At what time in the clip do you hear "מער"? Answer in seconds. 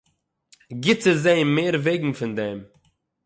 1.55-1.75